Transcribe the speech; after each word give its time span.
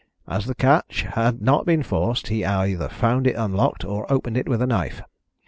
As 0.27 0.47
the 0.47 0.55
catch 0.55 1.03
has 1.03 1.35
not 1.39 1.67
been 1.67 1.83
forced, 1.83 2.29
he 2.29 2.43
either 2.43 2.89
found 2.89 3.27
it 3.27 3.35
unlocked 3.35 3.85
or 3.85 4.11
opened 4.11 4.35
it 4.35 4.49
with 4.49 4.59
a 4.59 4.65
knife. 4.65 5.03